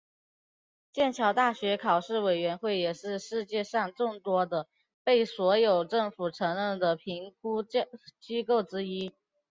[0.91, 4.67] 剑桥大学考试委员会也是世界上众多的
[5.03, 7.63] 被所有政府承认的评估
[8.19, 9.13] 机构之一。